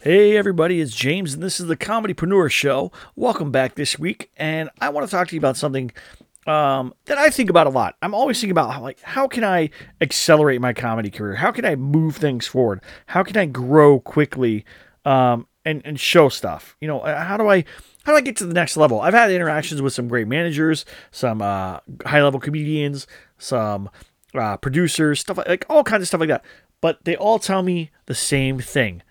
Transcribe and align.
Hey 0.00 0.36
everybody, 0.36 0.82
it's 0.82 0.94
James 0.94 1.32
and 1.32 1.42
this 1.42 1.58
is 1.58 1.68
the 1.68 1.76
Comedypreneur 1.76 2.50
Show. 2.50 2.92
Welcome 3.16 3.50
back 3.50 3.76
this 3.76 3.98
week, 3.98 4.30
and 4.36 4.68
I 4.78 4.90
want 4.90 5.06
to 5.08 5.10
talk 5.10 5.28
to 5.28 5.34
you 5.34 5.40
about 5.40 5.56
something 5.56 5.90
um, 6.46 6.92
that 7.06 7.16
I 7.16 7.30
think 7.30 7.48
about 7.48 7.66
a 7.66 7.70
lot. 7.70 7.96
I'm 8.02 8.12
always 8.14 8.38
thinking 8.38 8.50
about 8.50 8.74
how, 8.74 8.82
like 8.82 9.00
how 9.00 9.26
can 9.26 9.42
I 9.42 9.70
accelerate 10.02 10.60
my 10.60 10.74
comedy 10.74 11.10
career? 11.10 11.36
How 11.36 11.50
can 11.50 11.64
I 11.64 11.76
move 11.76 12.16
things 12.16 12.46
forward? 12.46 12.82
How 13.06 13.22
can 13.22 13.38
I 13.38 13.46
grow 13.46 13.98
quickly 13.98 14.66
um, 15.06 15.48
and 15.64 15.80
and 15.86 15.98
show 15.98 16.28
stuff? 16.28 16.76
You 16.78 16.88
know, 16.88 17.00
uh, 17.00 17.24
how 17.24 17.38
do 17.38 17.48
I 17.48 17.64
how 18.04 18.12
do 18.12 18.18
I 18.18 18.20
get 18.20 18.36
to 18.36 18.46
the 18.46 18.54
next 18.54 18.76
level? 18.76 19.00
I've 19.00 19.14
had 19.14 19.30
interactions 19.30 19.80
with 19.80 19.94
some 19.94 20.08
great 20.08 20.28
managers, 20.28 20.84
some 21.10 21.40
uh, 21.40 21.80
high 22.04 22.22
level 22.22 22.38
comedians, 22.38 23.06
some 23.38 23.88
uh, 24.34 24.58
producers, 24.58 25.20
stuff 25.20 25.38
like, 25.38 25.48
like 25.48 25.64
all 25.70 25.82
kinds 25.82 26.02
of 26.02 26.08
stuff 26.08 26.20
like 26.20 26.28
that. 26.28 26.44
But 26.82 27.04
they 27.06 27.16
all 27.16 27.38
tell 27.38 27.62
me 27.62 27.90
the 28.04 28.14
same 28.14 28.60
thing 28.60 29.02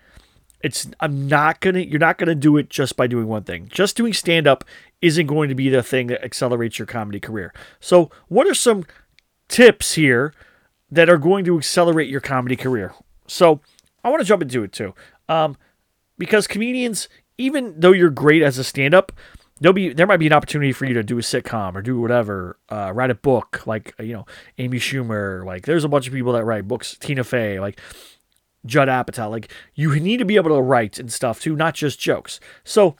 it's 0.66 0.88
I'm 1.00 1.28
not 1.28 1.60
gonna 1.60 1.80
you're 1.80 2.00
not 2.00 2.18
gonna 2.18 2.34
do 2.34 2.56
it 2.56 2.68
just 2.68 2.96
by 2.96 3.06
doing 3.06 3.28
one 3.28 3.44
thing. 3.44 3.68
Just 3.68 3.96
doing 3.96 4.12
stand 4.12 4.46
up 4.46 4.64
isn't 5.00 5.26
going 5.26 5.48
to 5.48 5.54
be 5.54 5.68
the 5.68 5.82
thing 5.82 6.08
that 6.08 6.24
accelerates 6.24 6.78
your 6.78 6.86
comedy 6.86 7.20
career. 7.20 7.54
So 7.80 8.10
what 8.28 8.46
are 8.48 8.54
some 8.54 8.84
tips 9.48 9.94
here 9.94 10.34
that 10.90 11.08
are 11.08 11.18
going 11.18 11.44
to 11.44 11.56
accelerate 11.56 12.08
your 12.08 12.20
comedy 12.20 12.56
career? 12.56 12.94
So 13.28 13.60
I 14.02 14.10
want 14.10 14.20
to 14.20 14.26
jump 14.26 14.42
into 14.42 14.64
it 14.64 14.72
too. 14.72 14.94
Um, 15.28 15.56
because 16.18 16.46
comedians, 16.46 17.08
even 17.38 17.78
though 17.78 17.92
you're 17.92 18.10
great 18.10 18.42
as 18.42 18.58
a 18.58 18.64
stand 18.64 18.94
up, 18.94 19.12
there'll 19.60 19.72
be 19.72 19.92
there 19.92 20.06
might 20.06 20.18
be 20.18 20.26
an 20.26 20.32
opportunity 20.32 20.72
for 20.72 20.84
you 20.86 20.94
to 20.94 21.02
do 21.02 21.18
a 21.18 21.22
sitcom 21.22 21.76
or 21.76 21.82
do 21.82 22.00
whatever, 22.00 22.58
uh, 22.70 22.90
write 22.92 23.10
a 23.10 23.14
book 23.14 23.66
like 23.66 23.94
you 24.00 24.12
know 24.12 24.26
Amy 24.58 24.78
Schumer. 24.78 25.44
Like 25.44 25.66
there's 25.66 25.84
a 25.84 25.88
bunch 25.88 26.06
of 26.06 26.12
people 26.12 26.32
that 26.32 26.44
write 26.44 26.66
books. 26.66 26.96
Tina 26.98 27.22
Fey. 27.22 27.60
Like 27.60 27.80
Judd 28.66 28.88
Apatow. 28.88 29.30
Like 29.30 29.50
you 29.74 29.98
need 29.98 30.18
to 30.18 30.24
be 30.24 30.36
able 30.36 30.54
to 30.54 30.60
write 30.60 30.98
and 30.98 31.12
stuff 31.12 31.40
too, 31.40 31.56
not 31.56 31.74
just 31.74 31.98
jokes. 31.98 32.40
So 32.64 32.96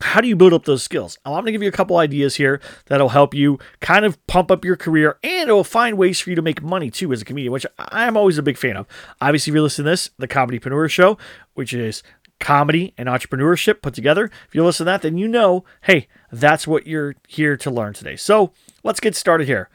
how 0.00 0.20
do 0.20 0.28
you 0.28 0.36
build 0.36 0.52
up 0.52 0.64
those 0.64 0.82
skills? 0.82 1.18
I'm 1.24 1.32
going 1.32 1.46
to 1.46 1.52
give 1.52 1.62
you 1.62 1.68
a 1.68 1.72
couple 1.72 1.96
ideas 1.96 2.36
here 2.36 2.60
that'll 2.86 3.10
help 3.10 3.34
you 3.34 3.58
kind 3.80 4.04
of 4.04 4.24
pump 4.26 4.50
up 4.50 4.64
your 4.64 4.76
career 4.76 5.18
and 5.22 5.48
it'll 5.48 5.64
find 5.64 5.96
ways 5.96 6.20
for 6.20 6.30
you 6.30 6.36
to 6.36 6.42
make 6.42 6.62
money 6.62 6.90
too 6.90 7.12
as 7.12 7.22
a 7.22 7.24
comedian, 7.24 7.52
which 7.52 7.66
I'm 7.78 8.16
always 8.16 8.38
a 8.38 8.42
big 8.42 8.58
fan 8.58 8.76
of. 8.76 8.86
Obviously, 9.20 9.50
if 9.50 9.54
you're 9.54 9.62
listening 9.62 9.86
to 9.86 9.90
this, 9.90 10.10
the 10.18 10.28
Comedypreneur 10.28 10.90
Show, 10.90 11.18
which 11.54 11.72
is 11.72 12.02
comedy 12.40 12.92
and 12.98 13.08
entrepreneurship 13.08 13.82
put 13.82 13.94
together. 13.94 14.30
If 14.48 14.54
you 14.54 14.64
listen 14.64 14.84
to 14.86 14.90
that, 14.90 15.02
then 15.02 15.16
you 15.16 15.28
know, 15.28 15.64
hey, 15.82 16.08
that's 16.32 16.66
what 16.66 16.86
you're 16.86 17.14
here 17.28 17.56
to 17.58 17.70
learn 17.70 17.92
today. 17.92 18.16
So 18.16 18.52
let's 18.82 19.00
get 19.00 19.14
started 19.14 19.46
here. 19.46 19.70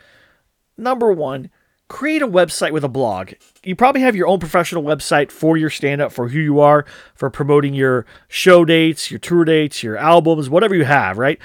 Number 0.77 1.11
one, 1.11 1.49
create 1.87 2.21
a 2.21 2.27
website 2.27 2.71
with 2.71 2.83
a 2.83 2.89
blog. 2.89 3.33
You 3.63 3.75
probably 3.75 4.01
have 4.01 4.15
your 4.15 4.27
own 4.27 4.39
professional 4.39 4.83
website 4.83 5.31
for 5.31 5.57
your 5.57 5.69
stand 5.69 6.01
up, 6.01 6.11
for 6.11 6.29
who 6.29 6.39
you 6.39 6.59
are, 6.59 6.85
for 7.15 7.29
promoting 7.29 7.73
your 7.73 8.05
show 8.27 8.65
dates, 8.65 9.09
your 9.09 9.19
tour 9.19 9.45
dates, 9.45 9.83
your 9.83 9.97
albums, 9.97 10.49
whatever 10.49 10.75
you 10.75 10.85
have, 10.85 11.17
right? 11.17 11.39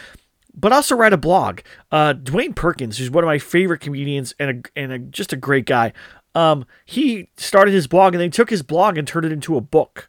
But 0.54 0.72
also 0.72 0.96
write 0.96 1.12
a 1.12 1.18
blog. 1.18 1.60
Uh, 1.90 2.14
Dwayne 2.14 2.54
Perkins, 2.54 2.98
who's 2.98 3.10
one 3.10 3.24
of 3.24 3.28
my 3.28 3.38
favorite 3.38 3.80
comedians 3.80 4.34
and, 4.38 4.66
a, 4.66 4.80
and 4.80 4.92
a, 4.92 4.98
just 4.98 5.32
a 5.32 5.36
great 5.36 5.64
guy, 5.64 5.92
um, 6.34 6.64
he 6.84 7.28
started 7.36 7.72
his 7.72 7.86
blog 7.86 8.14
and 8.14 8.20
then 8.20 8.30
took 8.30 8.50
his 8.50 8.62
blog 8.62 8.98
and 8.98 9.06
turned 9.06 9.26
it 9.26 9.32
into 9.32 9.56
a 9.56 9.60
book. 9.60 10.08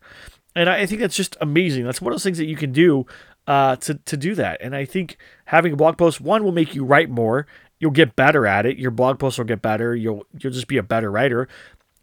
And 0.55 0.69
I, 0.69 0.81
I 0.81 0.85
think 0.85 1.01
that's 1.01 1.15
just 1.15 1.37
amazing. 1.41 1.83
That's 1.83 2.01
one 2.01 2.11
of 2.11 2.15
those 2.15 2.23
things 2.23 2.37
that 2.37 2.45
you 2.45 2.55
can 2.55 2.71
do 2.71 3.05
uh, 3.47 3.75
to, 3.77 3.95
to 3.95 4.17
do 4.17 4.35
that. 4.35 4.61
And 4.61 4.75
I 4.75 4.85
think 4.85 5.17
having 5.45 5.73
a 5.73 5.75
blog 5.75 5.97
post, 5.97 6.21
one, 6.21 6.43
will 6.43 6.51
make 6.51 6.75
you 6.75 6.85
write 6.85 7.09
more 7.09 7.45
you'll 7.83 7.91
get 7.91 8.15
better 8.15 8.47
at 8.47 8.65
it. 8.65 8.77
Your 8.77 8.91
blog 8.91 9.19
posts 9.19 9.37
will 9.37 9.45
get 9.45 9.61
better. 9.61 9.93
You'll 9.93 10.25
you'll 10.39 10.53
just 10.53 10.67
be 10.67 10.77
a 10.77 10.83
better 10.83 11.11
writer, 11.11 11.49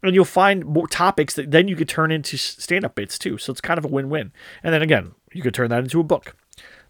and 0.03 0.13
you'll 0.13 0.25
find 0.25 0.63
more 0.63 0.87
topics 0.87 1.33
that 1.33 1.49
then 1.49 1.67
you 1.67 1.75
could 1.75 1.89
turn 1.89 2.11
into 2.11 2.37
stand 2.37 2.85
up 2.85 2.93
bits 2.93 3.17
too. 3.17 3.39
So 3.39 3.51
it's 3.51 3.61
kind 3.61 3.79
of 3.79 3.85
a 3.85 3.87
win 3.87 4.07
win. 4.07 4.31
And 4.61 4.75
then 4.75 4.83
again, 4.83 5.13
you 5.33 5.41
could 5.41 5.55
turn 5.55 5.71
that 5.71 5.83
into 5.83 5.99
a 5.99 6.03
book. 6.03 6.35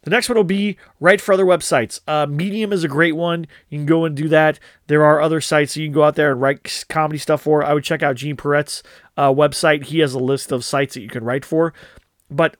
The 0.03 0.09
next 0.09 0.28
one 0.28 0.36
will 0.36 0.44
be 0.44 0.78
write 1.00 1.22
for 1.22 1.31
other 1.31 1.45
websites. 1.45 2.02
Uh, 2.06 2.25
Medium 2.25 2.73
is 2.73 2.83
a 2.83 2.89
great 2.89 3.16
one. 3.16 3.48
You 3.70 3.78
can 3.78 3.86
go 3.86 4.03
and 4.03 4.14
do 4.14 4.28
that. 4.28 4.59
There 4.88 5.05
are 5.05 5.21
other 5.21 5.39
sites 5.39 5.77
you 5.77 5.86
can 5.86 5.94
go 5.94 6.04
out 6.04 6.15
there 6.15 6.33
and 6.33 6.42
write 6.42 6.86
comedy 6.89 7.17
stuff 7.17 7.44
for. 7.44 7.64
I 7.64 7.73
would 7.73 7.86
check 7.86 8.04
out 8.04 8.17
Gene 8.17 8.36
Perret's 8.36 8.83
uh, 9.15 9.32
website. 9.32 9.86
He 9.86 9.99
has 9.99 10.14
a 10.14 10.20
list 10.20 10.52
of 10.52 10.65
sites 10.65 10.95
that 10.95 11.02
you 11.02 11.08
can 11.08 11.23
write 11.23 11.45
for. 11.45 11.73
But 12.30 12.58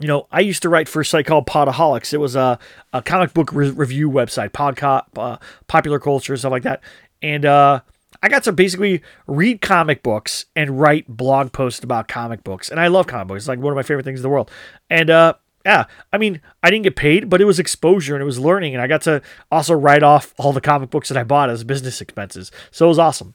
you 0.00 0.08
know, 0.08 0.26
I 0.30 0.40
used 0.40 0.62
to 0.62 0.68
write 0.68 0.88
for 0.88 1.00
a 1.00 1.04
site 1.04 1.26
called 1.26 1.46
Podaholics. 1.46 2.12
It 2.12 2.18
was 2.18 2.36
a, 2.36 2.58
a 2.92 3.02
comic 3.02 3.32
book 3.32 3.52
re- 3.52 3.70
review 3.70 4.10
website, 4.10 4.50
podcast, 4.50 5.04
uh, 5.16 5.38
popular 5.68 5.98
culture, 5.98 6.36
stuff 6.36 6.50
like 6.50 6.64
that. 6.64 6.82
And 7.22 7.44
uh, 7.44 7.80
I 8.22 8.28
got 8.28 8.44
to 8.44 8.52
basically 8.52 9.02
read 9.26 9.60
comic 9.60 10.02
books 10.02 10.46
and 10.54 10.78
write 10.78 11.08
blog 11.08 11.52
posts 11.52 11.82
about 11.82 12.08
comic 12.08 12.44
books. 12.44 12.68
And 12.68 12.78
I 12.78 12.88
love 12.88 13.06
comic 13.06 13.28
books. 13.28 13.42
It's 13.42 13.48
like 13.48 13.58
one 13.58 13.72
of 13.72 13.76
my 13.76 13.82
favorite 13.82 14.04
things 14.04 14.20
in 14.20 14.22
the 14.22 14.28
world. 14.28 14.50
And 14.90 15.08
uh, 15.08 15.34
yeah, 15.64 15.84
I 16.12 16.18
mean, 16.18 16.40
I 16.62 16.70
didn't 16.70 16.84
get 16.84 16.96
paid, 16.96 17.30
but 17.30 17.40
it 17.40 17.44
was 17.44 17.58
exposure 17.58 18.14
and 18.14 18.22
it 18.22 18.26
was 18.26 18.38
learning. 18.38 18.74
And 18.74 18.82
I 18.82 18.86
got 18.86 19.02
to 19.02 19.22
also 19.50 19.74
write 19.74 20.02
off 20.02 20.34
all 20.36 20.52
the 20.52 20.60
comic 20.60 20.90
books 20.90 21.08
that 21.08 21.16
I 21.16 21.24
bought 21.24 21.50
as 21.50 21.64
business 21.64 22.00
expenses. 22.00 22.52
So 22.70 22.86
it 22.86 22.88
was 22.88 22.98
awesome. 22.98 23.34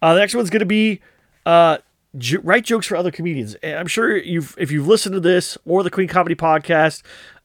Uh, 0.00 0.14
the 0.14 0.20
next 0.20 0.34
one's 0.34 0.50
going 0.50 0.60
to 0.60 0.66
be 0.66 1.00
uh, 1.46 1.78
j- 2.16 2.38
write 2.38 2.64
jokes 2.64 2.86
for 2.86 2.96
other 2.96 3.10
comedians. 3.10 3.54
And 3.56 3.78
I'm 3.78 3.86
sure 3.86 4.16
you've 4.16 4.54
if 4.58 4.70
you've 4.70 4.88
listened 4.88 5.14
to 5.14 5.20
this 5.20 5.56
or 5.64 5.82
the 5.82 5.90
Queen 5.90 6.08
Comedy 6.08 6.34
podcast 6.34 7.02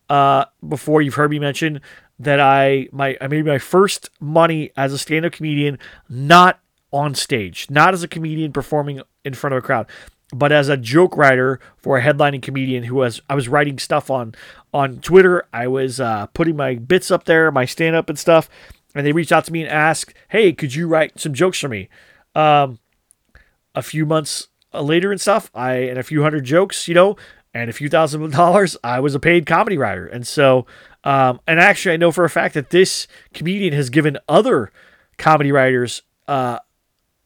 uh, 0.10 0.46
before, 0.68 1.02
you've 1.02 1.16
heard 1.16 1.32
me 1.32 1.40
mention 1.40 1.82
that 2.20 2.40
I 2.40 2.88
my 2.92 3.18
I 3.22 3.28
made 3.28 3.46
my 3.46 3.60
first 3.60 4.10
money 4.20 4.72
as 4.76 4.94
a 4.94 4.98
stand-up 4.98 5.34
comedian, 5.34 5.78
not 6.10 6.60
on 6.92 7.14
stage, 7.16 7.68
not 7.70 7.94
as 7.94 8.04
a 8.04 8.08
comedian 8.08 8.54
performing 8.54 9.02
in 9.24 9.34
front 9.34 9.54
of 9.54 9.60
a 9.60 9.66
crowd, 9.66 9.88
but 10.34 10.52
as 10.52 10.70
a 10.70 10.78
joke 10.78 11.16
writer 11.18 11.60
for 11.78 11.98
a 11.98 12.02
headlining 12.02 12.42
comedian 12.42 12.84
who 12.84 12.96
was 12.96 13.22
I 13.30 13.36
was 13.36 13.48
writing 13.48 13.78
stuff 13.78 14.10
on 14.10 14.34
on 14.74 15.00
Twitter. 15.00 15.46
I 15.54 15.68
was 15.68 16.00
uh, 16.00 16.28
putting 16.28 16.56
my 16.56 16.76
bits 16.76 17.12
up 17.12 17.26
there, 17.26 17.52
my 17.52 17.66
stand-up 17.66 18.10
and 18.10 18.18
stuff, 18.18 18.50
and 18.96 19.06
they 19.06 19.12
reached 19.12 19.32
out 19.32 19.46
to 19.46 19.54
me 19.54 19.62
and 19.62 19.72
asked, 19.72 20.14
"Hey, 20.30 20.54
could 20.54 20.74
you 20.74 20.88
write 20.88 21.20
some 21.20 21.34
jokes 21.34 21.60
for 21.60 21.70
me?" 21.70 21.90
Um, 22.34 22.80
a 23.76 23.82
few 23.82 24.06
months 24.06 24.48
later 24.84 25.12
and 25.12 25.20
stuff, 25.20 25.50
I 25.54 25.74
and 25.74 25.98
a 25.98 26.04
few 26.04 26.24
hundred 26.24 26.46
jokes, 26.46 26.88
you 26.88 26.94
know, 26.94 27.16
and 27.54 27.70
a 27.70 27.74
few 27.74 27.90
thousand 27.90 28.30
dollars, 28.32 28.78
I 28.84 29.00
was 29.00 29.16
a 29.16 29.20
paid 29.20 29.46
comedy 29.46 29.78
writer. 29.78 30.06
And 30.06 30.26
so, 30.26 30.66
um, 31.04 31.40
and 31.48 31.60
actually, 31.60 31.94
I 31.94 31.98
know 31.98 32.12
for 32.12 32.24
a 32.24 32.30
fact 32.30 32.54
that 32.54 32.70
this 32.70 33.08
comedian 33.34 33.74
has 33.74 33.90
given 33.90 34.18
other 34.28 34.72
comedy 35.18 35.52
writers 35.52 36.04
uh, 36.28 36.60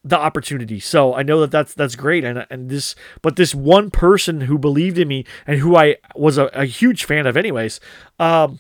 the 0.03 0.17
opportunity. 0.17 0.79
So 0.79 1.13
I 1.13 1.23
know 1.23 1.41
that 1.41 1.51
that's 1.51 1.73
that's 1.73 1.95
great. 1.95 2.23
And 2.23 2.45
and 2.50 2.69
this, 2.69 2.95
but 3.22 3.35
this 3.35 3.53
one 3.53 3.91
person 3.91 4.41
who 4.41 4.57
believed 4.57 4.97
in 4.97 5.07
me 5.07 5.25
and 5.45 5.59
who 5.59 5.75
I 5.75 5.97
was 6.16 6.38
a, 6.38 6.45
a 6.47 6.66
huge 6.66 7.06
fan 7.06 7.28
of, 7.28 7.38
anyways, 7.38 7.79
um, 8.19 8.59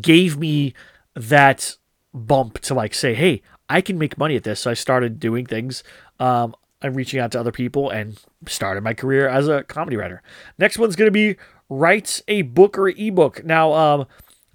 gave 0.00 0.38
me 0.38 0.74
that 1.14 1.76
bump 2.14 2.58
to 2.60 2.74
like 2.74 2.94
say, 2.94 3.14
hey, 3.14 3.42
I 3.68 3.80
can 3.80 3.98
make 3.98 4.18
money 4.18 4.36
at 4.36 4.44
this. 4.44 4.60
So 4.60 4.70
I 4.70 4.74
started 4.74 5.18
doing 5.18 5.46
things 5.46 5.82
um, 6.20 6.54
I'm 6.82 6.94
reaching 6.94 7.20
out 7.20 7.32
to 7.32 7.40
other 7.40 7.52
people 7.52 7.90
and 7.90 8.20
started 8.46 8.82
my 8.82 8.94
career 8.94 9.28
as 9.28 9.48
a 9.48 9.62
comedy 9.64 9.96
writer. 9.96 10.22
Next 10.58 10.78
one's 10.78 10.96
going 10.96 11.08
to 11.08 11.12
be 11.12 11.36
write 11.68 12.20
a 12.28 12.42
book 12.42 12.76
or 12.76 12.88
ebook. 12.88 13.44
Now, 13.44 13.72
um, 13.72 14.06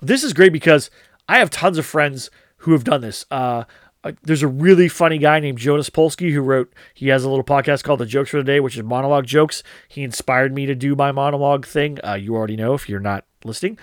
this 0.01 0.23
is 0.23 0.33
great 0.33 0.53
because 0.53 0.91
I 1.27 1.39
have 1.39 1.49
tons 1.49 1.77
of 1.77 1.85
friends 1.85 2.29
who 2.57 2.71
have 2.73 2.83
done 2.83 3.01
this. 3.01 3.25
Uh, 3.31 3.63
uh, 4.03 4.11
there's 4.23 4.43
a 4.43 4.47
really 4.47 4.87
funny 4.87 5.17
guy 5.17 5.39
named 5.39 5.57
Jonas 5.57 5.89
Polsky 5.89 6.31
who 6.31 6.41
wrote, 6.41 6.71
he 6.93 7.07
has 7.09 7.23
a 7.23 7.29
little 7.29 7.43
podcast 7.43 7.83
called 7.83 7.99
The 7.99 8.05
Jokes 8.05 8.29
for 8.29 8.37
the 8.37 8.43
Day, 8.43 8.59
which 8.59 8.77
is 8.77 8.83
monologue 8.83 9.25
jokes. 9.25 9.63
He 9.87 10.03
inspired 10.03 10.53
me 10.53 10.65
to 10.65 10.75
do 10.75 10.95
my 10.95 11.11
monologue 11.11 11.65
thing. 11.65 11.97
Uh, 12.05 12.13
you 12.13 12.35
already 12.35 12.55
know 12.55 12.73
if 12.73 12.87
you're 12.87 12.99
not 12.99 13.25
listening. 13.43 13.77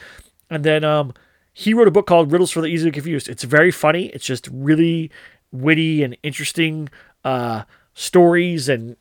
And 0.49 0.65
then 0.65 0.85
um, 0.85 1.13
he 1.53 1.75
wrote 1.75 1.89
a 1.89 1.91
book 1.91 2.07
called 2.07 2.31
Riddles 2.31 2.51
for 2.51 2.61
the 2.61 2.69
Easily 2.69 2.93
Confused. 2.93 3.29
It's 3.29 3.45
very 3.45 3.71
funny. 3.71 4.07
It's 4.07 4.25
just 4.25 4.49
really 4.53 5.11
witty 5.53 6.03
and 6.03 6.17
interesting. 6.23 6.89
Uh, 7.25 7.65
stories 7.95 8.69
and 8.69 8.97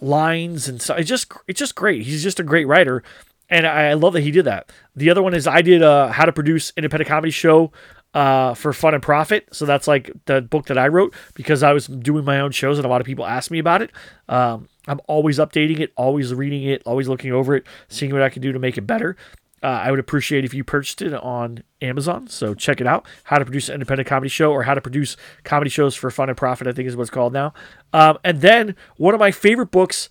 lines 0.00 0.68
and 0.68 0.80
so 0.80 0.94
it's 0.94 1.08
just 1.08 1.32
it's 1.46 1.58
just 1.58 1.74
great. 1.74 2.02
He's 2.02 2.22
just 2.22 2.38
a 2.38 2.44
great 2.44 2.66
writer, 2.66 3.02
and 3.50 3.66
I, 3.66 3.94
love 3.94 4.12
that 4.12 4.20
he 4.20 4.30
did 4.30 4.44
that. 4.44 4.70
The 4.94 5.10
other 5.10 5.22
one 5.22 5.34
is 5.34 5.46
I 5.46 5.62
did 5.62 5.82
a 5.82 6.12
how 6.12 6.24
to 6.24 6.32
produce 6.32 6.72
independent 6.76 7.08
comedy 7.08 7.30
show 7.30 7.72
uh, 8.14 8.54
for 8.54 8.72
fun 8.72 8.94
and 8.94 9.02
profit. 9.02 9.48
So 9.52 9.66
that's 9.66 9.86
like 9.86 10.10
the 10.26 10.40
book 10.40 10.66
that 10.66 10.78
I 10.78 10.88
wrote 10.88 11.14
because 11.34 11.62
I 11.62 11.72
was 11.72 11.86
doing 11.86 12.24
my 12.24 12.40
own 12.40 12.52
shows 12.52 12.78
and 12.78 12.84
a 12.84 12.88
lot 12.88 13.00
of 13.00 13.06
people 13.06 13.26
asked 13.26 13.50
me 13.50 13.58
about 13.58 13.82
it. 13.82 13.90
Um, 14.28 14.68
I'm 14.86 15.00
always 15.06 15.38
updating 15.38 15.80
it, 15.80 15.92
always 15.96 16.32
reading 16.32 16.64
it, 16.64 16.82
always 16.86 17.08
looking 17.08 17.32
over 17.32 17.54
it, 17.54 17.66
seeing 17.88 18.12
what 18.12 18.22
I 18.22 18.30
can 18.30 18.42
do 18.42 18.52
to 18.52 18.58
make 18.58 18.78
it 18.78 18.86
better. 18.86 19.16
Uh, 19.62 19.66
I 19.66 19.90
would 19.90 20.00
appreciate 20.00 20.44
if 20.44 20.54
you 20.54 20.64
purchased 20.64 21.02
it 21.02 21.12
on 21.14 21.62
Amazon. 21.82 22.28
So 22.28 22.54
check 22.54 22.80
it 22.80 22.86
out. 22.86 23.06
How 23.24 23.38
to 23.38 23.44
produce 23.44 23.68
an 23.68 23.74
independent 23.74 24.08
comedy 24.08 24.28
show 24.28 24.52
or 24.52 24.62
how 24.62 24.74
to 24.74 24.80
produce 24.80 25.16
comedy 25.44 25.70
shows 25.70 25.94
for 25.94 26.10
fun 26.10 26.28
and 26.28 26.36
profit, 26.36 26.66
I 26.66 26.72
think 26.72 26.88
is 26.88 26.96
what 26.96 27.02
it's 27.02 27.10
called 27.10 27.32
now. 27.32 27.52
Um, 27.92 28.18
and 28.24 28.40
then 28.40 28.76
one 28.96 29.14
of 29.14 29.20
my 29.20 29.30
favorite 29.30 29.70
books, 29.70 30.08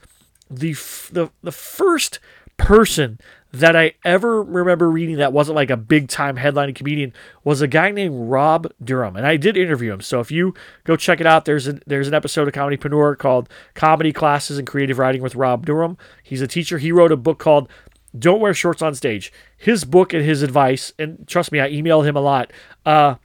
the, 0.50 0.72
f- 0.72 1.10
the, 1.12 1.30
the 1.42 1.52
first 1.52 2.20
person 2.58 3.20
that 3.54 3.76
I 3.76 3.94
ever 4.04 4.44
remember 4.44 4.90
reading 4.90 5.18
that 5.18 5.32
wasn't 5.32 5.56
like 5.56 5.70
a 5.70 5.78
big 5.78 6.10
time 6.10 6.36
headlining 6.36 6.76
comedian 6.76 7.14
was 7.44 7.62
a 7.62 7.68
guy 7.68 7.92
named 7.92 8.30
Rob 8.30 8.72
Durham, 8.84 9.16
and 9.16 9.26
I 9.26 9.38
did 9.38 9.56
interview 9.56 9.94
him. 9.94 10.02
So 10.02 10.20
if 10.20 10.32
you 10.32 10.54
go 10.84 10.96
check 10.96 11.22
it 11.22 11.26
out, 11.26 11.46
there's 11.46 11.66
there's 11.86 12.08
an 12.08 12.14
episode 12.14 12.48
of 12.48 12.54
Comedypreneur 12.54 13.18
called 13.18 13.50
"Comedy 13.74 14.12
Classes 14.12 14.58
and 14.58 14.68
Creative 14.68 15.00
Writing" 15.00 15.22
with 15.22 15.36
Rob 15.36 15.66
Durham. 15.66 15.98
He's 16.24 16.42
a 16.42 16.48
teacher. 16.48 16.78
He 16.78 16.92
wrote 16.92 17.12
a 17.12 17.18
book 17.18 17.40
called 17.40 17.70
"Don't 18.18 18.40
Wear 18.40 18.54
Shorts 18.54 18.82
on 18.82 18.96
Stage." 18.96 19.32
His 19.58 19.86
book 19.86 20.14
and 20.14 20.24
his 20.24 20.44
advice, 20.44 20.94
and 21.00 21.28
trust 21.28 21.52
me, 21.52 21.60
I 21.60 21.72
emailed 21.72 22.06
him 22.06 22.16
a 22.16 22.22
lot. 22.22 22.52
Uh, 22.86 23.16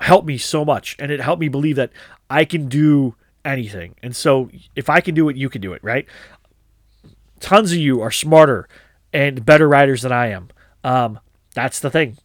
helped 0.00 0.26
me 0.26 0.38
so 0.38 0.64
much, 0.64 0.96
and 0.98 1.10
it 1.10 1.20
helped 1.20 1.40
me 1.40 1.48
believe 1.48 1.76
that 1.76 1.90
I 2.28 2.44
can 2.44 2.68
do 2.68 3.14
anything. 3.44 3.94
And 4.02 4.14
so 4.14 4.50
if 4.74 4.88
I 4.88 5.00
can 5.00 5.14
do 5.14 5.28
it, 5.28 5.36
you 5.36 5.48
can 5.48 5.60
do 5.60 5.72
it, 5.72 5.82
right? 5.84 6.06
Tons 7.40 7.72
of 7.72 7.78
you 7.78 8.00
are 8.00 8.10
smarter 8.10 8.68
and 9.12 9.44
better 9.44 9.68
writers 9.68 10.02
than 10.02 10.12
I 10.12 10.28
am. 10.28 10.48
Um, 10.84 11.20
that's 11.54 11.80
the 11.80 11.90
thing. 11.90 12.18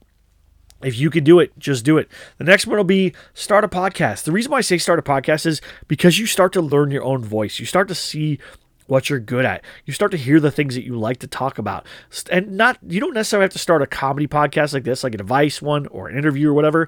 If 0.83 0.97
you 0.99 1.09
can 1.09 1.23
do 1.23 1.39
it, 1.39 1.57
just 1.57 1.85
do 1.85 1.97
it. 1.97 2.09
The 2.37 2.43
next 2.43 2.67
one 2.67 2.77
will 2.77 2.83
be 2.83 3.13
start 3.33 3.63
a 3.63 3.67
podcast. 3.67 4.23
The 4.23 4.31
reason 4.31 4.51
why 4.51 4.59
I 4.59 4.61
say 4.61 4.77
start 4.77 4.99
a 4.99 5.01
podcast 5.01 5.45
is 5.45 5.61
because 5.87 6.19
you 6.19 6.25
start 6.25 6.53
to 6.53 6.61
learn 6.61 6.91
your 6.91 7.03
own 7.03 7.23
voice. 7.23 7.59
You 7.59 7.65
start 7.65 7.87
to 7.87 7.95
see 7.95 8.39
what 8.87 9.09
you're 9.09 9.19
good 9.19 9.45
at. 9.45 9.63
You 9.85 9.93
start 9.93 10.11
to 10.11 10.17
hear 10.17 10.39
the 10.39 10.51
things 10.51 10.75
that 10.75 10.85
you 10.85 10.97
like 10.97 11.17
to 11.19 11.27
talk 11.27 11.57
about. 11.57 11.85
And 12.31 12.51
not 12.57 12.77
you 12.87 12.99
don't 12.99 13.13
necessarily 13.13 13.45
have 13.45 13.53
to 13.53 13.59
start 13.59 13.81
a 13.81 13.87
comedy 13.87 14.27
podcast 14.27 14.73
like 14.73 14.83
this, 14.83 15.03
like 15.03 15.13
an 15.13 15.21
advice 15.21 15.61
one 15.61 15.87
or 15.87 16.07
an 16.07 16.17
interview 16.17 16.49
or 16.49 16.53
whatever, 16.53 16.87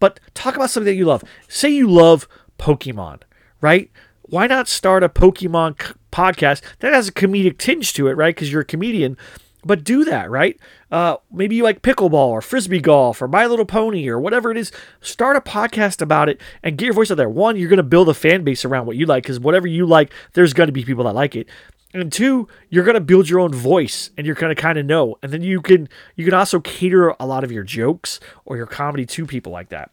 but 0.00 0.20
talk 0.34 0.56
about 0.56 0.70
something 0.70 0.92
that 0.92 0.98
you 0.98 1.06
love. 1.06 1.24
Say 1.48 1.70
you 1.70 1.90
love 1.90 2.28
Pokemon, 2.58 3.22
right? 3.60 3.90
Why 4.22 4.46
not 4.46 4.68
start 4.68 5.02
a 5.02 5.08
Pokemon 5.08 5.96
podcast 6.12 6.62
that 6.78 6.92
has 6.92 7.08
a 7.08 7.12
comedic 7.12 7.58
tinge 7.58 7.92
to 7.94 8.06
it, 8.08 8.12
right? 8.12 8.34
Because 8.34 8.50
you're 8.50 8.62
a 8.62 8.66
comedian. 8.66 9.16
But 9.64 9.84
do 9.84 10.04
that, 10.04 10.30
right? 10.30 10.58
Uh, 10.90 11.16
maybe 11.32 11.56
you 11.56 11.64
like 11.64 11.82
pickleball 11.82 12.12
or 12.12 12.42
frisbee 12.42 12.80
golf 12.80 13.22
or 13.22 13.28
My 13.28 13.46
Little 13.46 13.64
Pony 13.64 14.08
or 14.08 14.20
whatever 14.20 14.50
it 14.50 14.56
is. 14.56 14.70
Start 15.00 15.36
a 15.36 15.40
podcast 15.40 16.02
about 16.02 16.28
it 16.28 16.40
and 16.62 16.76
get 16.76 16.86
your 16.86 16.94
voice 16.94 17.10
out 17.10 17.16
there. 17.16 17.28
One, 17.28 17.56
you're 17.56 17.70
going 17.70 17.78
to 17.78 17.82
build 17.82 18.08
a 18.08 18.14
fan 18.14 18.44
base 18.44 18.64
around 18.64 18.86
what 18.86 18.96
you 18.96 19.06
like 19.06 19.22
because 19.22 19.40
whatever 19.40 19.66
you 19.66 19.86
like, 19.86 20.12
there's 20.34 20.52
going 20.52 20.68
to 20.68 20.72
be 20.72 20.84
people 20.84 21.04
that 21.04 21.14
like 21.14 21.34
it. 21.34 21.48
And 21.94 22.12
two, 22.12 22.48
you're 22.70 22.84
going 22.84 22.94
to 22.94 23.00
build 23.00 23.28
your 23.28 23.38
own 23.40 23.54
voice 23.54 24.10
and 24.18 24.26
you're 24.26 24.34
going 24.34 24.54
to 24.54 24.60
kind 24.60 24.78
of 24.78 24.84
know. 24.84 25.16
And 25.22 25.32
then 25.32 25.42
you 25.42 25.62
can 25.62 25.88
you 26.16 26.24
can 26.24 26.34
also 26.34 26.60
cater 26.60 27.14
a 27.20 27.26
lot 27.26 27.44
of 27.44 27.52
your 27.52 27.62
jokes 27.62 28.18
or 28.44 28.56
your 28.56 28.66
comedy 28.66 29.06
to 29.06 29.24
people 29.24 29.52
like 29.52 29.68
that. 29.68 29.90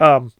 Um, 0.00 0.32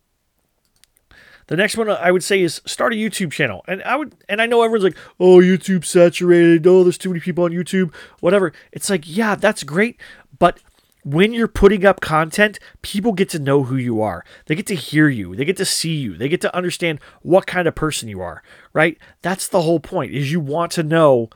the 1.46 1.56
next 1.56 1.76
one 1.76 1.88
I 1.91 2.11
would 2.11 2.25
say 2.25 2.41
is 2.41 2.62
start 2.67 2.93
a 2.93 2.96
YouTube 2.96 3.32
channel. 3.32 3.64
And 3.69 3.82
I 3.82 3.96
would 3.96 4.14
and 4.29 4.41
I 4.41 4.46
know 4.46 4.62
everyone's 4.62 4.85
like, 4.85 4.96
"Oh, 5.20 5.38
YouTube 5.38 5.85
saturated. 5.85 6.67
Oh, 6.67 6.82
there's 6.82 6.99
too 6.99 7.11
many 7.11 7.20
people 7.20 7.44
on 7.44 7.52
YouTube." 7.52 7.94
Whatever. 8.20 8.52
It's 8.73 8.91
like, 8.91 9.02
"Yeah, 9.05 9.35
that's 9.35 9.62
great, 9.62 10.00
but 10.38 10.61
when 11.05 11.35
you're 11.35 11.49
putting 11.49 11.85
up 11.85 12.00
content, 12.00 12.58
people 12.81 13.12
get 13.12 13.29
to 13.29 13.38
know 13.38 13.64
who 13.64 13.76
you 13.76 14.00
are. 14.00 14.25
They 14.46 14.55
get 14.55 14.67
to 14.69 14.75
hear 14.75 15.08
you. 15.08 15.37
They 15.37 15.44
get 15.44 15.58
to 15.58 15.64
see 15.64 15.94
you. 15.94 16.17
They 16.17 16.31
get 16.31 16.41
to 16.41 16.56
understand 16.56 16.99
what 17.20 17.46
kind 17.46 17.69
of 17.69 17.75
person 17.75 18.08
you 18.08 18.23
are, 18.23 18.43
right? 18.73 18.96
That's 19.20 19.46
the 19.46 19.62
whole 19.62 19.81
point. 19.81 20.12
Is 20.12 20.32
you 20.32 20.41
want 20.41 20.73
to 20.73 20.82
know 20.82 21.29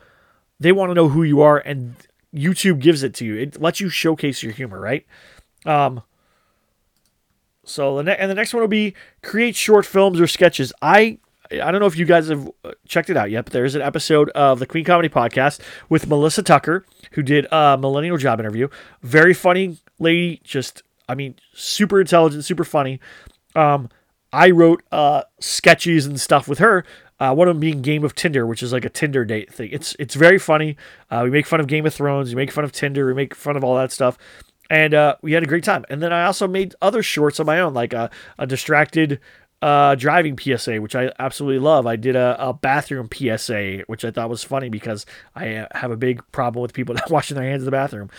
they 0.59 0.71
want 0.71 0.89
to 0.89 0.95
know 0.95 1.09
who 1.09 1.23
you 1.23 1.41
are 1.41 1.59
and 1.59 1.95
YouTube 2.33 2.79
gives 2.79 3.03
it 3.03 3.13
to 3.15 3.25
you. 3.25 3.35
It 3.37 3.61
lets 3.61 3.79
you 3.79 3.89
showcase 3.89 4.43
your 4.43 4.51
humor, 4.51 4.79
right? 4.79 5.05
Um 5.65 6.01
so 7.69 7.97
the 7.97 8.03
ne- 8.03 8.17
and 8.17 8.29
the 8.29 8.35
next 8.35 8.53
one 8.53 8.61
will 8.61 8.67
be 8.67 8.93
create 9.21 9.55
short 9.55 9.85
films 9.85 10.19
or 10.19 10.27
sketches. 10.27 10.73
I 10.81 11.19
I 11.51 11.71
don't 11.71 11.79
know 11.79 11.87
if 11.87 11.97
you 11.97 12.05
guys 12.05 12.29
have 12.29 12.49
uh, 12.63 12.71
checked 12.87 13.09
it 13.09 13.17
out 13.17 13.31
yet, 13.31 13.45
but 13.45 13.53
there 13.53 13.65
is 13.65 13.75
an 13.75 13.81
episode 13.81 14.29
of 14.31 14.59
the 14.59 14.65
Queen 14.65 14.83
Comedy 14.85 15.09
Podcast 15.09 15.59
with 15.87 16.07
Melissa 16.07 16.43
Tucker, 16.43 16.85
who 17.11 17.23
did 17.23 17.47
a 17.51 17.77
millennial 17.77 18.17
job 18.17 18.39
interview. 18.39 18.67
Very 19.01 19.33
funny 19.33 19.77
lady, 19.99 20.41
just 20.43 20.83
I 21.07 21.15
mean, 21.15 21.35
super 21.53 21.99
intelligent, 21.99 22.45
super 22.45 22.63
funny. 22.63 22.99
Um, 23.55 23.89
I 24.31 24.51
wrote 24.51 24.83
uh, 24.91 25.23
sketches 25.39 26.05
and 26.05 26.19
stuff 26.19 26.47
with 26.47 26.59
her. 26.59 26.85
Uh, 27.19 27.33
one 27.33 27.47
of 27.47 27.55
them 27.55 27.59
being 27.59 27.81
Game 27.81 28.03
of 28.03 28.15
Tinder, 28.15 28.45
which 28.45 28.63
is 28.63 28.71
like 28.71 28.85
a 28.85 28.89
Tinder 28.89 29.25
date 29.25 29.51
thing. 29.53 29.69
It's 29.71 29.95
it's 29.99 30.15
very 30.15 30.39
funny. 30.39 30.77
Uh, 31.09 31.21
we 31.23 31.29
make 31.29 31.45
fun 31.45 31.59
of 31.59 31.67
Game 31.67 31.85
of 31.85 31.93
Thrones, 31.93 32.29
we 32.29 32.35
make 32.35 32.51
fun 32.51 32.63
of 32.63 32.71
Tinder, 32.71 33.05
we 33.05 33.13
make 33.13 33.35
fun 33.35 33.57
of 33.57 33.63
all 33.63 33.75
that 33.75 33.91
stuff 33.91 34.17
and 34.69 34.93
uh, 34.93 35.15
we 35.21 35.31
had 35.33 35.43
a 35.43 35.47
great 35.47 35.63
time. 35.63 35.85
And 35.89 36.01
then 36.01 36.13
I 36.13 36.25
also 36.25 36.47
made 36.47 36.75
other 36.81 37.01
shorts 37.01 37.39
on 37.39 37.45
my 37.45 37.59
own, 37.59 37.73
like 37.73 37.93
a, 37.93 38.09
a 38.37 38.45
distracted 38.45 39.19
uh, 39.61 39.95
driving 39.95 40.37
PSA, 40.37 40.81
which 40.81 40.95
I 40.95 41.11
absolutely 41.19 41.59
love. 41.59 41.85
I 41.85 41.95
did 41.95 42.15
a, 42.15 42.37
a, 42.39 42.53
bathroom 42.53 43.09
PSA, 43.11 43.83
which 43.87 44.05
I 44.05 44.11
thought 44.11 44.29
was 44.29 44.43
funny 44.43 44.69
because 44.69 45.05
I 45.35 45.55
uh, 45.55 45.67
have 45.71 45.91
a 45.91 45.97
big 45.97 46.21
problem 46.31 46.61
with 46.61 46.73
people 46.73 46.95
not 46.95 47.09
washing 47.09 47.35
their 47.35 47.49
hands 47.49 47.61
in 47.61 47.65
the 47.65 47.71
bathroom. 47.71 48.09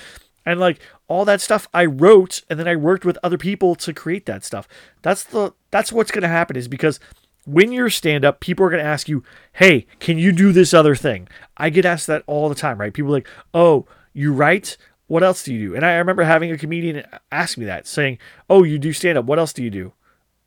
And 0.44 0.58
like 0.58 0.80
all 1.06 1.24
that 1.26 1.40
stuff 1.40 1.68
I 1.72 1.84
wrote 1.84 2.42
and 2.50 2.58
then 2.58 2.68
I 2.68 2.76
worked 2.76 3.04
with 3.04 3.18
other 3.22 3.38
people 3.38 3.74
to 3.76 3.92
create 3.92 4.26
that 4.26 4.44
stuff. 4.44 4.66
That's 5.02 5.22
the 5.22 5.52
that's 5.70 5.92
what's 5.92 6.10
to 6.10 6.28
happen 6.28 6.56
is 6.56 6.66
because 6.66 6.98
when 7.46 7.72
you're 7.72 7.90
stand 7.90 8.24
up, 8.24 8.40
people 8.40 8.66
are 8.66 8.70
to 8.70 8.82
ask 8.82 9.08
you, 9.08 9.22
"Hey, 9.54 9.86
can 9.98 10.18
you 10.18 10.32
do 10.32 10.52
this 10.52 10.74
other 10.74 10.94
thing?" 10.94 11.28
I 11.56 11.70
get 11.70 11.84
asked 11.84 12.06
that 12.06 12.22
all 12.26 12.48
the 12.48 12.54
time, 12.54 12.78
right? 12.78 12.92
People 12.92 13.12
like, 13.12 13.28
"Oh, 13.52 13.86
you 14.12 14.32
write? 14.32 14.76
What 15.10 15.24
else 15.24 15.42
do 15.42 15.52
you 15.52 15.70
do? 15.70 15.74
And 15.74 15.84
I 15.84 15.94
remember 15.94 16.22
having 16.22 16.52
a 16.52 16.56
comedian 16.56 17.04
ask 17.32 17.58
me 17.58 17.64
that, 17.64 17.88
saying, 17.88 18.18
"Oh, 18.48 18.62
you 18.62 18.78
do 18.78 18.92
stand 18.92 19.18
up. 19.18 19.24
What 19.24 19.40
else 19.40 19.52
do 19.52 19.60
you 19.60 19.68
do?" 19.68 19.92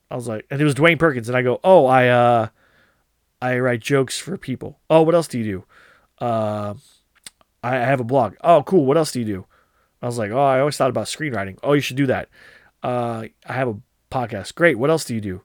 I 0.10 0.16
was 0.16 0.26
like, 0.26 0.46
and 0.50 0.62
it 0.62 0.64
was 0.64 0.74
Dwayne 0.74 0.98
Perkins, 0.98 1.28
and 1.28 1.38
I 1.38 1.42
go, 1.42 1.60
"Oh, 1.66 1.86
I 1.86 2.08
uh, 2.08 2.48
I 3.42 3.60
write 3.60 3.82
jokes 3.82 4.18
for 4.18 4.38
people. 4.38 4.80
Oh, 4.90 5.02
what 5.02 5.16
else 5.16 5.28
do 5.28 5.38
you 5.38 5.44
do? 5.44 6.26
Uh, 6.26 6.76
I 7.62 7.76
have 7.76 8.00
a 8.00 8.06
blog. 8.06 8.36
Oh, 8.42 8.64
cool. 8.64 8.86
What 8.86 8.96
else 8.96 9.12
do 9.12 9.20
you 9.20 9.26
do?" 9.26 9.46
I 10.02 10.06
was 10.06 10.18
like, 10.18 10.32
"Oh, 10.32 10.40
I 10.40 10.62
always 10.62 10.78
thought 10.78 10.92
about 10.92 11.08
screenwriting. 11.08 11.60
Oh, 11.62 11.74
you 11.74 11.82
should 11.82 11.98
do 11.98 12.06
that. 12.06 12.30
Uh, 12.82 13.26
I 13.46 13.54
have 13.54 13.68
a 13.68 13.76
podcast. 14.12 14.56
Great. 14.56 14.80
What 14.80 14.90
else 14.90 15.04
do 15.04 15.14
you 15.14 15.20
do?" 15.20 15.42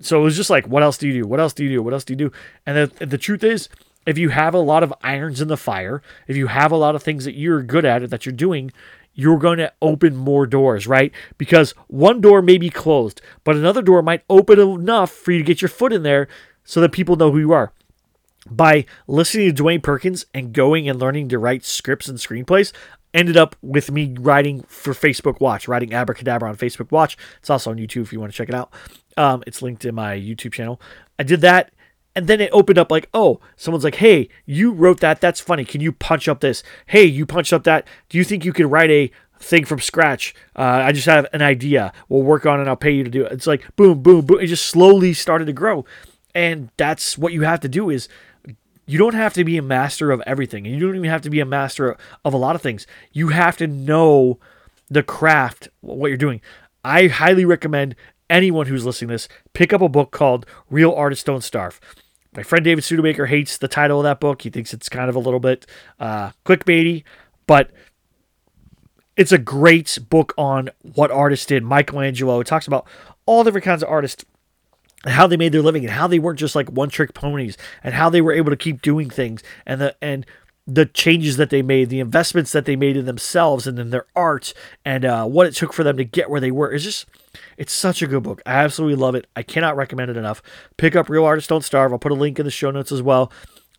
So 0.00 0.20
it 0.20 0.24
was 0.24 0.36
just 0.36 0.50
like, 0.50 0.66
"What 0.66 0.82
else 0.82 0.98
do 0.98 1.06
you 1.06 1.22
do? 1.22 1.28
What 1.28 1.38
else 1.38 1.52
do 1.52 1.62
you 1.62 1.70
do? 1.70 1.80
What 1.84 1.92
else 1.92 2.02
do 2.02 2.12
you 2.12 2.18
do?" 2.18 2.32
And 2.66 2.90
the, 2.90 3.06
the 3.06 3.18
truth 3.18 3.44
is, 3.44 3.68
if 4.06 4.18
you 4.18 4.30
have 4.30 4.54
a 4.54 4.58
lot 4.58 4.82
of 4.82 4.94
irons 5.02 5.40
in 5.40 5.48
the 5.48 5.56
fire, 5.56 6.02
if 6.26 6.36
you 6.36 6.46
have 6.46 6.72
a 6.72 6.76
lot 6.76 6.94
of 6.94 7.02
things 7.02 7.24
that 7.24 7.34
you're 7.34 7.62
good 7.62 7.84
at 7.84 8.08
that 8.10 8.24
you're 8.24 8.32
doing, 8.32 8.72
you're 9.14 9.38
going 9.38 9.58
to 9.58 9.72
open 9.82 10.16
more 10.16 10.46
doors, 10.46 10.86
right? 10.86 11.12
Because 11.36 11.72
one 11.88 12.20
door 12.20 12.40
may 12.40 12.56
be 12.56 12.70
closed, 12.70 13.20
but 13.42 13.56
another 13.56 13.82
door 13.82 14.00
might 14.00 14.22
open 14.30 14.60
enough 14.60 15.10
for 15.10 15.32
you 15.32 15.38
to 15.38 15.44
get 15.44 15.60
your 15.60 15.68
foot 15.68 15.92
in 15.92 16.04
there 16.04 16.28
so 16.64 16.80
that 16.80 16.92
people 16.92 17.16
know 17.16 17.32
who 17.32 17.40
you 17.40 17.52
are. 17.52 17.72
By 18.48 18.86
listening 19.06 19.52
to 19.52 19.62
Dwayne 19.62 19.82
Perkins 19.82 20.24
and 20.32 20.52
going 20.52 20.88
and 20.88 20.98
learning 20.98 21.28
to 21.30 21.38
write 21.38 21.64
scripts 21.64 22.08
and 22.08 22.16
screenplays, 22.16 22.72
ended 23.12 23.36
up 23.36 23.56
with 23.60 23.90
me 23.90 24.14
writing 24.18 24.62
for 24.68 24.92
Facebook 24.92 25.40
Watch, 25.40 25.66
writing 25.66 25.92
Abracadabra 25.92 26.48
on 26.48 26.56
Facebook 26.56 26.92
Watch. 26.92 27.16
It's 27.40 27.50
also 27.50 27.70
on 27.70 27.78
YouTube 27.78 28.02
if 28.02 28.12
you 28.12 28.20
want 28.20 28.32
to 28.32 28.36
check 28.36 28.48
it 28.48 28.54
out. 28.54 28.72
Um, 29.16 29.42
it's 29.46 29.62
linked 29.62 29.84
in 29.84 29.94
my 29.94 30.14
YouTube 30.16 30.52
channel. 30.52 30.80
I 31.18 31.24
did 31.24 31.40
that 31.40 31.72
and 32.18 32.26
then 32.26 32.40
it 32.40 32.50
opened 32.52 32.78
up 32.78 32.90
like, 32.90 33.08
oh, 33.14 33.38
someone's 33.54 33.84
like, 33.84 33.94
hey, 33.94 34.28
you 34.44 34.72
wrote 34.72 34.98
that. 34.98 35.20
That's 35.20 35.38
funny. 35.38 35.64
Can 35.64 35.80
you 35.80 35.92
punch 35.92 36.26
up 36.26 36.40
this? 36.40 36.64
Hey, 36.86 37.04
you 37.04 37.24
punched 37.24 37.52
up 37.52 37.62
that. 37.62 37.86
Do 38.08 38.18
you 38.18 38.24
think 38.24 38.44
you 38.44 38.52
could 38.52 38.66
write 38.66 38.90
a 38.90 39.12
thing 39.38 39.64
from 39.64 39.78
scratch? 39.78 40.34
Uh, 40.56 40.82
I 40.82 40.90
just 40.90 41.06
have 41.06 41.28
an 41.32 41.42
idea. 41.42 41.92
We'll 42.08 42.24
work 42.24 42.44
on 42.44 42.60
it. 42.60 42.66
I'll 42.66 42.74
pay 42.74 42.90
you 42.90 43.04
to 43.04 43.10
do 43.10 43.24
it. 43.24 43.30
It's 43.30 43.46
like 43.46 43.64
boom, 43.76 44.02
boom, 44.02 44.26
boom. 44.26 44.40
It 44.40 44.48
just 44.48 44.64
slowly 44.64 45.14
started 45.14 45.44
to 45.44 45.52
grow. 45.52 45.84
And 46.34 46.70
that's 46.76 47.16
what 47.16 47.32
you 47.32 47.42
have 47.42 47.60
to 47.60 47.68
do 47.68 47.88
is 47.88 48.08
you 48.84 48.98
don't 48.98 49.14
have 49.14 49.34
to 49.34 49.44
be 49.44 49.56
a 49.56 49.62
master 49.62 50.10
of 50.10 50.20
everything. 50.26 50.66
And 50.66 50.74
you 50.74 50.80
don't 50.80 50.96
even 50.96 51.08
have 51.08 51.22
to 51.22 51.30
be 51.30 51.38
a 51.38 51.46
master 51.46 51.96
of 52.24 52.34
a 52.34 52.36
lot 52.36 52.56
of 52.56 52.62
things. 52.62 52.84
You 53.12 53.28
have 53.28 53.56
to 53.58 53.68
know 53.68 54.40
the 54.90 55.04
craft, 55.04 55.68
what 55.82 56.08
you're 56.08 56.16
doing. 56.16 56.40
I 56.82 57.06
highly 57.06 57.44
recommend 57.44 57.94
anyone 58.28 58.66
who's 58.66 58.84
listening 58.84 59.08
to 59.08 59.14
this 59.14 59.28
pick 59.52 59.72
up 59.72 59.82
a 59.82 59.88
book 59.88 60.10
called 60.10 60.46
Real 60.68 60.92
Artists 60.92 61.24
Don't 61.24 61.44
Starve. 61.44 61.80
My 62.38 62.44
friend 62.44 62.64
David 62.64 62.84
Studebaker 62.84 63.26
hates 63.26 63.58
the 63.58 63.66
title 63.66 63.98
of 63.98 64.04
that 64.04 64.20
book. 64.20 64.42
He 64.42 64.50
thinks 64.50 64.72
it's 64.72 64.88
kind 64.88 65.10
of 65.10 65.16
a 65.16 65.18
little 65.18 65.40
bit 65.40 65.66
uh, 65.98 66.30
clickbaity, 66.46 67.02
but 67.48 67.72
it's 69.16 69.32
a 69.32 69.38
great 69.38 69.98
book 70.08 70.34
on 70.38 70.70
what 70.94 71.10
artists 71.10 71.46
did. 71.46 71.64
Michelangelo. 71.64 72.38
It 72.38 72.46
talks 72.46 72.68
about 72.68 72.86
all 73.26 73.42
different 73.42 73.64
kinds 73.64 73.82
of 73.82 73.88
artists 73.88 74.24
and 75.04 75.14
how 75.14 75.26
they 75.26 75.36
made 75.36 75.50
their 75.50 75.62
living 75.62 75.84
and 75.84 75.92
how 75.92 76.06
they 76.06 76.20
weren't 76.20 76.38
just 76.38 76.54
like 76.54 76.70
one 76.70 76.90
trick 76.90 77.12
ponies 77.12 77.56
and 77.82 77.92
how 77.92 78.08
they 78.08 78.20
were 78.20 78.32
able 78.32 78.50
to 78.50 78.56
keep 78.56 78.82
doing 78.82 79.10
things 79.10 79.42
and 79.66 79.80
the 79.80 79.96
and 80.00 80.24
the 80.70 80.84
changes 80.84 81.38
that 81.38 81.48
they 81.48 81.62
made, 81.62 81.88
the 81.88 81.98
investments 81.98 82.52
that 82.52 82.66
they 82.66 82.76
made 82.76 82.94
in 82.94 83.06
themselves 83.06 83.66
and 83.66 83.78
in 83.78 83.88
their 83.88 84.04
art, 84.14 84.52
and 84.84 85.02
uh, 85.02 85.24
what 85.24 85.46
it 85.46 85.54
took 85.54 85.72
for 85.72 85.82
them 85.82 85.96
to 85.96 86.04
get 86.04 86.28
where 86.28 86.42
they 86.42 86.50
were. 86.50 86.70
It's 86.70 86.84
just, 86.84 87.06
it's 87.56 87.72
such 87.72 88.02
a 88.02 88.06
good 88.06 88.22
book. 88.22 88.42
I 88.44 88.52
absolutely 88.52 88.96
love 88.96 89.14
it. 89.14 89.26
I 89.34 89.42
cannot 89.42 89.76
recommend 89.76 90.10
it 90.10 90.18
enough. 90.18 90.42
Pick 90.76 90.94
up 90.94 91.08
Real 91.08 91.24
Artists 91.24 91.48
Don't 91.48 91.64
Starve. 91.64 91.90
I'll 91.90 91.98
put 91.98 92.12
a 92.12 92.14
link 92.14 92.38
in 92.38 92.44
the 92.44 92.50
show 92.50 92.70
notes 92.70 92.92
as 92.92 93.00
well. 93.00 93.32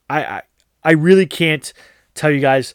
I, 0.10 0.24
I, 0.24 0.42
I 0.84 0.92
really 0.94 1.28
can't 1.28 1.72
tell 2.16 2.32
you 2.32 2.40
guys. 2.40 2.74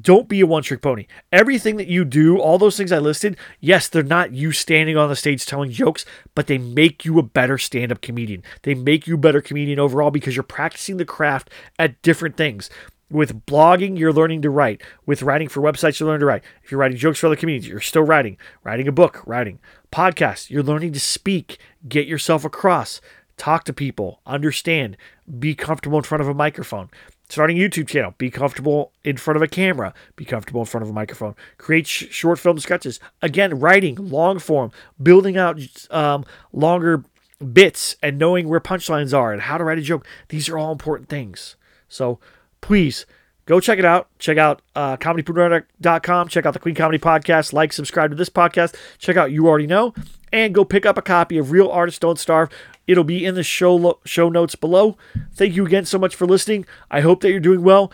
Don't 0.00 0.28
be 0.28 0.40
a 0.40 0.46
one 0.46 0.62
trick 0.62 0.80
pony. 0.80 1.08
Everything 1.32 1.76
that 1.76 1.88
you 1.88 2.04
do, 2.04 2.38
all 2.38 2.56
those 2.56 2.76
things 2.76 2.92
I 2.92 3.00
listed, 3.00 3.36
yes, 3.58 3.88
they're 3.88 4.04
not 4.04 4.32
you 4.32 4.52
standing 4.52 4.96
on 4.96 5.08
the 5.08 5.16
stage 5.16 5.44
telling 5.44 5.72
jokes, 5.72 6.04
but 6.36 6.46
they 6.46 6.56
make 6.56 7.04
you 7.04 7.18
a 7.18 7.24
better 7.24 7.58
stand 7.58 7.90
up 7.90 8.00
comedian. 8.00 8.44
They 8.62 8.74
make 8.74 9.08
you 9.08 9.16
a 9.16 9.18
better 9.18 9.40
comedian 9.40 9.80
overall 9.80 10.12
because 10.12 10.36
you're 10.36 10.44
practicing 10.44 10.98
the 10.98 11.04
craft 11.04 11.50
at 11.80 12.00
different 12.02 12.36
things 12.36 12.70
With 13.10 13.44
blogging, 13.44 13.98
you're 13.98 14.12
learning 14.12 14.42
to 14.42 14.50
write. 14.50 14.82
With 15.04 15.22
writing 15.22 15.48
for 15.48 15.60
websites, 15.60 15.98
you're 15.98 16.06
learning 16.06 16.20
to 16.20 16.26
write. 16.26 16.44
If 16.62 16.70
you're 16.70 16.78
writing 16.78 16.96
jokes 16.96 17.18
for 17.18 17.26
other 17.26 17.36
comedians, 17.36 17.66
you're 17.66 17.80
still 17.80 18.02
writing. 18.02 18.36
Writing 18.62 18.86
a 18.86 18.92
book, 18.92 19.22
writing. 19.26 19.58
Podcasts, 19.92 20.48
you're 20.48 20.62
learning 20.62 20.92
to 20.92 21.00
speak, 21.00 21.58
get 21.88 22.06
yourself 22.06 22.44
across, 22.44 23.00
talk 23.36 23.64
to 23.64 23.72
people, 23.72 24.20
understand, 24.26 24.96
be 25.38 25.54
comfortable 25.54 25.98
in 25.98 26.04
front 26.04 26.22
of 26.22 26.28
a 26.28 26.34
microphone. 26.34 26.88
Starting 27.28 27.60
a 27.60 27.68
YouTube 27.68 27.88
channel, 27.88 28.14
be 28.18 28.30
comfortable 28.30 28.92
in 29.04 29.16
front 29.16 29.36
of 29.36 29.42
a 29.42 29.48
camera, 29.48 29.94
be 30.16 30.24
comfortable 30.24 30.60
in 30.60 30.66
front 30.66 30.82
of 30.82 30.90
a 30.90 30.92
microphone. 30.92 31.34
Create 31.58 31.86
sh- 31.86 32.06
short 32.10 32.38
film 32.38 32.58
sketches. 32.58 33.00
Again, 33.22 33.58
writing, 33.58 33.96
long 33.96 34.38
form, 34.38 34.72
building 35.00 35.36
out 35.36 35.60
um, 35.90 36.24
longer 36.52 37.04
bits 37.52 37.96
and 38.02 38.18
knowing 38.18 38.48
where 38.48 38.60
punchlines 38.60 39.16
are 39.16 39.32
and 39.32 39.42
how 39.42 39.58
to 39.58 39.64
write 39.64 39.78
a 39.78 39.82
joke. 39.82 40.06
These 40.28 40.48
are 40.48 40.58
all 40.58 40.72
important 40.72 41.08
things. 41.08 41.56
So 41.88 42.18
please 42.60 43.06
go 43.46 43.60
check 43.60 43.78
it 43.78 43.84
out. 43.84 44.08
Check 44.18 44.38
out 44.38 44.62
uh, 44.74 44.96
comedypreneur.com. 44.96 46.28
Check 46.28 46.46
out 46.46 46.52
the 46.52 46.60
Queen 46.60 46.74
Comedy 46.74 46.98
Podcast. 46.98 47.52
Like, 47.52 47.72
subscribe 47.72 48.10
to 48.10 48.16
this 48.16 48.30
podcast. 48.30 48.74
Check 48.98 49.16
out 49.16 49.32
You 49.32 49.48
Already 49.48 49.66
Know. 49.66 49.94
And 50.32 50.54
go 50.54 50.64
pick 50.64 50.86
up 50.86 50.96
a 50.96 51.02
copy 51.02 51.38
of 51.38 51.50
Real 51.50 51.68
Artists 51.68 51.98
Don't 51.98 52.18
Starve. 52.18 52.50
It'll 52.86 53.04
be 53.04 53.24
in 53.24 53.34
the 53.34 53.42
show 53.42 53.74
lo- 53.74 54.00
show 54.04 54.28
notes 54.28 54.54
below. 54.54 54.96
Thank 55.34 55.56
you 55.56 55.66
again 55.66 55.84
so 55.84 55.98
much 55.98 56.14
for 56.14 56.26
listening. 56.26 56.66
I 56.90 57.00
hope 57.00 57.20
that 57.20 57.30
you're 57.30 57.40
doing 57.40 57.62
well. 57.62 57.92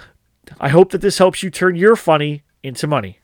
I 0.61 0.68
hope 0.68 0.90
that 0.92 1.00
this 1.00 1.18
helps 1.18 1.42
you 1.42 1.50
turn 1.50 1.76
your 1.76 1.96
funny 1.96 2.42
into 2.62 2.87
money. 2.87 3.20